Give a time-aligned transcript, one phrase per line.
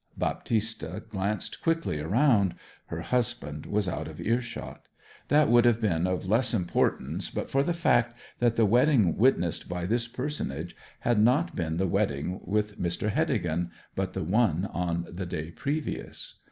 [0.17, 2.55] Baptista glanced quickly around;
[2.87, 4.87] her husband was out of earshot.
[5.27, 9.69] That would have been of less importance but for the fact that the wedding witnessed
[9.69, 13.11] by this personage had not been the wedding with Mr.
[13.11, 16.33] Heddegan, but the one on the day previous.